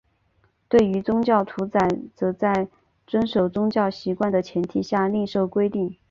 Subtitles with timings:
[0.67, 1.77] 对于宗教屠宰
[2.15, 2.67] 则在
[3.05, 5.95] 遵守宗教习惯的前提下另设规定。